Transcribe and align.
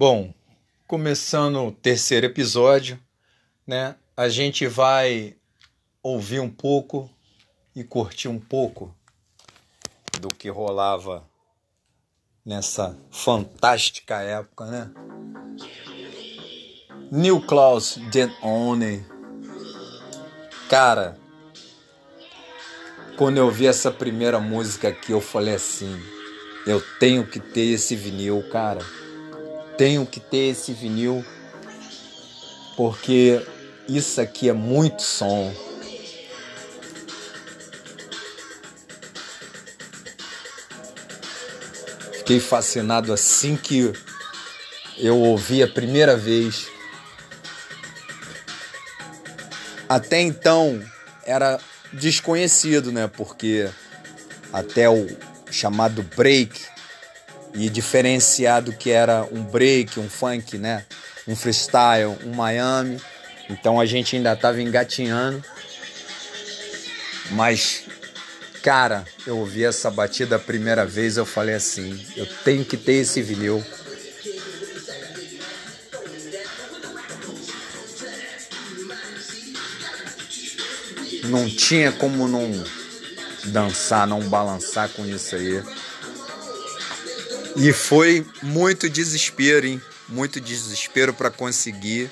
Bom, 0.00 0.32
começando 0.86 1.56
o 1.56 1.72
terceiro 1.72 2.24
episódio, 2.24 3.00
né? 3.66 3.96
A 4.16 4.28
gente 4.28 4.64
vai 4.64 5.34
ouvir 6.00 6.38
um 6.38 6.48
pouco 6.48 7.10
e 7.74 7.82
curtir 7.82 8.28
um 8.28 8.38
pouco 8.38 8.94
do 10.20 10.28
que 10.28 10.48
rolava 10.48 11.28
nessa 12.46 12.96
fantástica 13.10 14.20
época, 14.20 14.66
né? 14.66 14.92
New 17.10 17.44
Klaus 17.44 17.96
Den 18.12 18.32
One. 18.40 19.04
Cara, 20.70 21.18
quando 23.16 23.38
eu 23.38 23.50
vi 23.50 23.66
essa 23.66 23.90
primeira 23.90 24.38
música 24.38 24.90
aqui, 24.90 25.10
eu 25.10 25.20
falei 25.20 25.56
assim: 25.56 26.00
eu 26.64 26.80
tenho 27.00 27.26
que 27.26 27.40
ter 27.40 27.72
esse 27.72 27.96
vinil, 27.96 28.48
cara. 28.48 29.07
Tenho 29.78 30.04
que 30.04 30.18
ter 30.18 30.50
esse 30.50 30.72
vinil, 30.72 31.24
porque 32.76 33.40
isso 33.88 34.20
aqui 34.20 34.48
é 34.48 34.52
muito 34.52 35.02
som. 35.02 35.54
Fiquei 42.12 42.40
fascinado 42.40 43.12
assim 43.12 43.56
que 43.56 43.92
eu 44.98 45.16
ouvi 45.16 45.62
a 45.62 45.68
primeira 45.68 46.16
vez. 46.16 46.66
Até 49.88 50.20
então 50.20 50.84
era 51.24 51.60
desconhecido, 51.92 52.90
né? 52.90 53.06
Porque 53.06 53.70
até 54.52 54.90
o 54.90 55.06
chamado 55.50 56.02
break 56.02 56.77
e 57.54 57.68
diferenciado 57.68 58.72
que 58.72 58.90
era 58.90 59.26
um 59.32 59.42
break, 59.42 59.98
um 59.98 60.08
funk, 60.08 60.58
né? 60.58 60.84
Um 61.26 61.34
freestyle, 61.36 62.16
um 62.24 62.34
Miami. 62.34 63.00
Então 63.50 63.80
a 63.80 63.86
gente 63.86 64.16
ainda 64.16 64.32
estava 64.32 64.60
engatinhando. 64.60 65.42
Mas, 67.30 67.84
cara, 68.62 69.04
eu 69.26 69.38
ouvi 69.38 69.64
essa 69.64 69.90
batida 69.90 70.36
a 70.36 70.38
primeira 70.38 70.86
vez, 70.86 71.16
eu 71.16 71.26
falei 71.26 71.54
assim, 71.54 72.06
eu 72.16 72.26
tenho 72.44 72.64
que 72.64 72.76
ter 72.76 72.94
esse 72.94 73.20
vinil. 73.20 73.64
Não 81.24 81.48
tinha 81.48 81.92
como 81.92 82.26
não 82.26 82.50
dançar, 83.44 84.06
não 84.06 84.20
balançar 84.20 84.88
com 84.88 85.04
isso 85.04 85.36
aí. 85.36 85.62
E 87.60 87.72
foi 87.72 88.24
muito 88.40 88.88
desespero, 88.88 89.66
hein? 89.66 89.82
Muito 90.08 90.40
desespero 90.40 91.12
para 91.12 91.28
conseguir. 91.28 92.08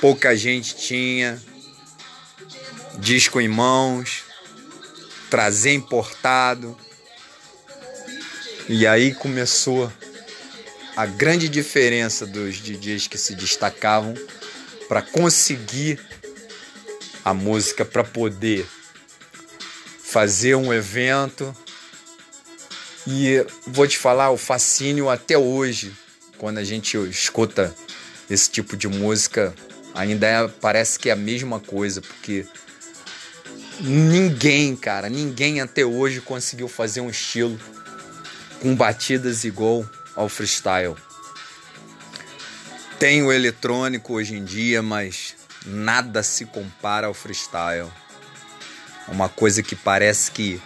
Pouca 0.00 0.34
gente 0.34 0.74
tinha 0.74 1.38
disco 2.98 3.42
em 3.42 3.46
mãos, 3.46 4.22
trazer 5.28 5.74
importado. 5.74 6.74
E 8.70 8.86
aí 8.86 9.14
começou 9.14 9.92
a 10.96 11.04
grande 11.04 11.46
diferença 11.46 12.24
dos 12.24 12.56
DJs 12.56 13.06
que 13.06 13.18
se 13.18 13.34
destacavam 13.34 14.14
para 14.88 15.02
conseguir 15.02 16.00
a 17.22 17.34
música 17.34 17.84
para 17.84 18.02
poder 18.02 18.66
fazer 20.02 20.54
um 20.54 20.72
evento. 20.72 21.54
E 23.10 23.42
vou 23.66 23.88
te 23.88 23.96
falar, 23.96 24.30
o 24.30 24.36
fascínio 24.36 25.08
até 25.08 25.38
hoje, 25.38 25.96
quando 26.36 26.58
a 26.58 26.64
gente 26.64 26.94
escuta 27.08 27.74
esse 28.28 28.50
tipo 28.50 28.76
de 28.76 28.86
música, 28.86 29.54
ainda 29.94 30.26
é, 30.26 30.46
parece 30.46 30.98
que 30.98 31.08
é 31.08 31.12
a 31.12 31.16
mesma 31.16 31.58
coisa, 31.58 32.02
porque 32.02 32.44
ninguém, 33.80 34.76
cara, 34.76 35.08
ninguém 35.08 35.62
até 35.62 35.86
hoje 35.86 36.20
conseguiu 36.20 36.68
fazer 36.68 37.00
um 37.00 37.08
estilo 37.08 37.58
com 38.60 38.76
batidas 38.76 39.42
igual 39.42 39.88
ao 40.14 40.28
freestyle. 40.28 40.94
Tem 42.98 43.22
o 43.22 43.32
eletrônico 43.32 44.12
hoje 44.12 44.36
em 44.36 44.44
dia, 44.44 44.82
mas 44.82 45.34
nada 45.64 46.22
se 46.22 46.44
compara 46.44 47.06
ao 47.06 47.14
freestyle. 47.14 47.90
É 49.08 49.10
uma 49.10 49.30
coisa 49.30 49.62
que 49.62 49.74
parece 49.74 50.30
que 50.30 50.60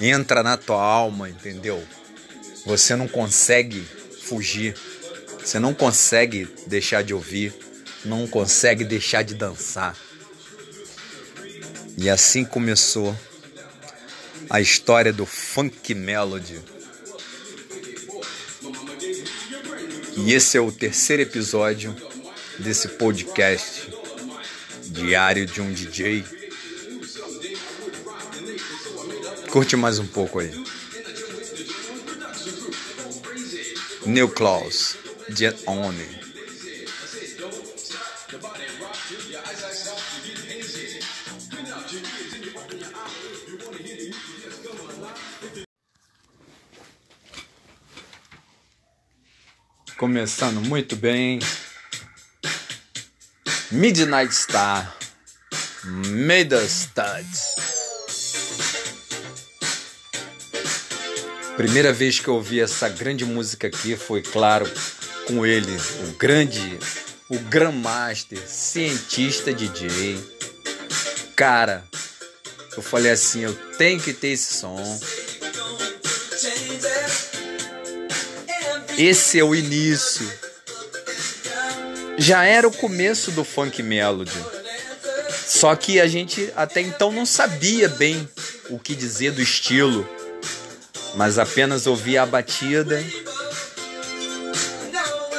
entra 0.00 0.42
na 0.42 0.56
tua 0.56 0.82
alma, 0.82 1.28
entendeu? 1.28 1.82
Você 2.64 2.94
não 2.94 3.08
consegue 3.08 3.80
fugir, 4.22 4.74
você 5.40 5.58
não 5.58 5.72
consegue 5.72 6.48
deixar 6.66 7.02
de 7.02 7.14
ouvir, 7.14 7.54
não 8.04 8.26
consegue 8.26 8.84
deixar 8.84 9.22
de 9.22 9.34
dançar. 9.34 9.96
E 11.96 12.08
assim 12.08 12.44
começou 12.44 13.16
a 14.48 14.60
história 14.60 15.12
do 15.12 15.26
funk 15.26 15.94
melody. 15.94 16.60
E 20.16 20.32
esse 20.32 20.56
é 20.56 20.60
o 20.60 20.70
terceiro 20.70 21.22
episódio 21.22 21.94
desse 22.58 22.88
podcast 22.88 23.88
Diário 24.84 25.46
de 25.46 25.60
um 25.60 25.72
DJ. 25.72 26.37
Curte 29.50 29.76
mais 29.76 29.98
um 29.98 30.06
pouco 30.06 30.38
aí. 30.38 30.52
New 34.06 34.28
Claus, 34.30 34.96
Jet 35.28 35.62
Only. 35.66 36.18
Começando 49.98 50.60
muito 50.60 50.94
bem. 50.94 51.40
Midnight 53.70 54.32
Star, 54.32 54.96
Made 55.84 56.56
Studs. 56.68 57.67
Primeira 61.58 61.92
vez 61.92 62.18
que 62.18 62.28
eu 62.28 62.34
ouvi 62.34 62.58
essa 62.58 62.88
grande 62.88 63.26
música 63.26 63.66
aqui 63.66 63.94
foi, 63.96 64.22
claro, 64.22 64.66
com 65.26 65.44
ele, 65.44 65.76
o 66.08 66.12
grande, 66.16 66.78
o 67.28 67.38
Grandmaster, 67.38 68.38
cientista 68.46 69.52
DJ. 69.52 70.18
Cara, 71.36 71.84
eu 72.74 72.82
falei 72.82 73.12
assim, 73.12 73.40
eu 73.40 73.54
tenho 73.76 74.00
que 74.00 74.14
ter 74.14 74.28
esse 74.28 74.54
som. 74.54 75.00
Esse 78.96 79.38
é 79.38 79.44
o 79.44 79.54
início 79.54 80.26
já 82.18 82.44
era 82.44 82.66
o 82.66 82.72
começo 82.72 83.30
do 83.30 83.44
funk 83.44 83.82
melody. 83.82 84.30
Só 85.46 85.74
que 85.76 86.00
a 86.00 86.06
gente 86.06 86.52
até 86.56 86.80
então 86.80 87.12
não 87.12 87.24
sabia 87.24 87.88
bem 87.88 88.28
o 88.68 88.78
que 88.78 88.94
dizer 88.94 89.32
do 89.32 89.40
estilo, 89.40 90.06
mas 91.14 91.38
apenas 91.38 91.86
ouvia 91.86 92.22
a 92.22 92.26
batida, 92.26 93.02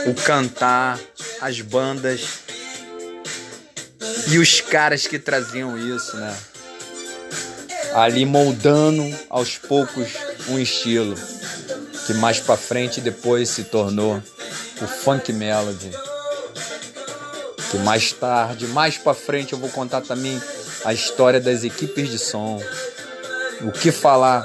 o 0.06 0.14
cantar, 0.14 1.00
as 1.42 1.62
bandas 1.62 2.22
e 4.28 4.38
os 4.38 4.62
caras 4.62 5.08
que 5.08 5.20
traziam 5.20 5.78
isso, 5.78 6.16
né? 6.18 6.36
Ali 7.94 8.26
moldando 8.26 9.04
aos 9.30 9.58
poucos 9.58 10.10
um 10.48 10.60
estilo 10.60 11.16
que 12.06 12.14
mais 12.14 12.40
para 12.40 12.58
frente 12.58 13.02
depois 13.02 13.50
se 13.50 13.64
tornou 13.66 14.22
o 14.82 14.88
funk 14.88 15.34
melody 15.34 15.92
que 17.70 17.78
mais 17.78 18.12
tarde, 18.12 18.68
mais 18.68 18.98
para 18.98 19.14
frente 19.14 19.54
eu 19.54 19.60
vou 19.60 19.70
contar 19.70 20.02
também 20.02 20.42
a 20.84 20.94
história 20.94 21.40
das 21.40 21.64
equipes 21.64 22.10
de 22.10 22.18
som. 22.18 22.60
O 23.62 23.72
que 23.72 23.92
falar? 23.92 24.44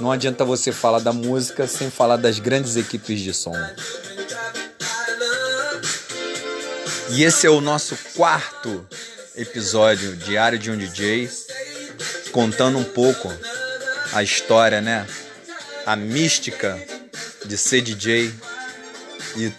Não 0.00 0.10
adianta 0.10 0.44
você 0.44 0.72
falar 0.72 1.00
da 1.00 1.12
música 1.12 1.66
sem 1.66 1.90
falar 1.90 2.16
das 2.16 2.38
grandes 2.38 2.76
equipes 2.76 3.20
de 3.20 3.34
som. 3.34 3.54
E 7.10 7.22
esse 7.22 7.46
é 7.46 7.50
o 7.50 7.60
nosso 7.60 7.96
quarto 8.16 8.86
episódio 9.36 10.16
diário 10.16 10.58
de 10.58 10.70
um 10.70 10.76
DJ, 10.76 11.28
contando 12.32 12.78
um 12.78 12.84
pouco 12.84 13.30
a 14.12 14.22
história, 14.22 14.80
né? 14.80 15.06
A 15.84 15.94
mística 15.96 16.78
de 17.44 17.58
ser 17.58 17.82
DJ 17.82 18.32
e 19.36 19.52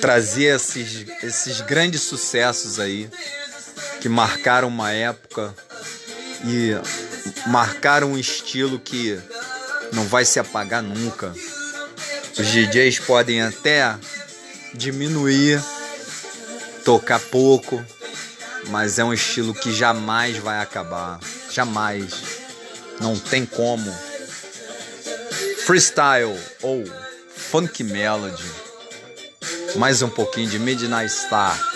trazer 0.00 0.54
esses, 0.56 1.06
esses 1.22 1.60
grandes 1.60 2.02
sucessos 2.02 2.78
aí 2.80 3.10
que 4.00 4.08
marcaram 4.08 4.68
uma 4.68 4.92
época 4.92 5.54
e 6.44 6.74
marcaram 7.46 8.12
um 8.12 8.18
estilo 8.18 8.78
que 8.78 9.18
não 9.92 10.04
vai 10.04 10.24
se 10.24 10.38
apagar 10.38 10.82
nunca. 10.82 11.32
Os 12.38 12.46
DJs 12.46 12.98
podem 13.00 13.42
até 13.42 13.96
diminuir, 14.74 15.62
tocar 16.84 17.20
pouco, 17.20 17.84
mas 18.68 18.98
é 18.98 19.04
um 19.04 19.12
estilo 19.12 19.54
que 19.54 19.72
jamais 19.72 20.36
vai 20.38 20.60
acabar, 20.60 21.20
jamais, 21.50 22.12
não 23.00 23.18
tem 23.18 23.46
como. 23.46 23.92
Freestyle 25.64 26.38
ou 26.60 26.84
funk 27.34 27.84
melody, 27.84 28.50
mais 29.76 30.02
um 30.02 30.08
pouquinho 30.08 30.48
de 30.50 30.58
Midnight 30.58 31.12
Star. 31.12 31.73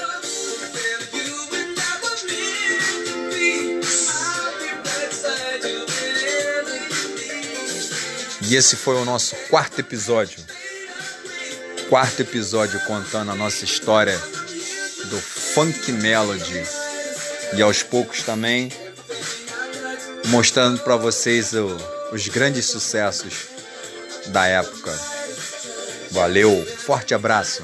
E 8.43 8.55
esse 8.55 8.77
foi 8.77 8.95
o 8.97 9.05
nosso 9.05 9.35
quarto 9.51 9.81
episódio. 9.81 10.39
Quarto 11.89 12.21
episódio 12.21 12.79
contando 12.81 13.31
a 13.31 13.35
nossa 13.35 13.65
história 13.65 14.17
do 15.07 15.19
funk 15.19 15.91
melody 15.93 16.63
e 17.55 17.63
aos 17.63 17.83
poucos 17.83 18.23
também 18.23 18.71
mostrando 20.29 20.79
para 20.81 20.97
vocês 20.97 21.53
o, 21.55 21.77
os 22.13 22.29
grandes 22.29 22.67
sucessos 22.67 23.49
da 24.27 24.47
época. 24.47 24.93
Valeu, 26.11 26.65
forte 26.65 27.15
abraço. 27.15 27.63